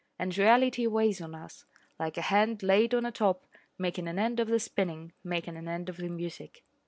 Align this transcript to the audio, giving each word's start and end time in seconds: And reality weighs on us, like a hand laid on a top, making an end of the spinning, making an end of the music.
And 0.17 0.35
reality 0.35 0.87
weighs 0.87 1.21
on 1.21 1.35
us, 1.35 1.63
like 1.99 2.17
a 2.17 2.23
hand 2.23 2.63
laid 2.63 2.95
on 2.95 3.05
a 3.05 3.11
top, 3.11 3.45
making 3.77 4.07
an 4.07 4.17
end 4.17 4.39
of 4.39 4.47
the 4.47 4.59
spinning, 4.59 5.13
making 5.23 5.55
an 5.57 5.67
end 5.67 5.89
of 5.89 5.97
the 5.97 6.09
music. 6.09 6.63